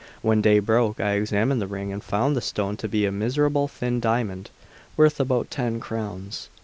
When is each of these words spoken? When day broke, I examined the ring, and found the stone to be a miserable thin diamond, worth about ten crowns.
When 0.23 0.41
day 0.41 0.57
broke, 0.57 0.99
I 0.99 1.11
examined 1.11 1.61
the 1.61 1.67
ring, 1.67 1.93
and 1.93 2.03
found 2.03 2.35
the 2.35 2.41
stone 2.41 2.75
to 2.77 2.87
be 2.87 3.05
a 3.05 3.11
miserable 3.11 3.67
thin 3.67 3.99
diamond, 3.99 4.49
worth 4.97 5.19
about 5.19 5.51
ten 5.51 5.79
crowns. 5.79 6.49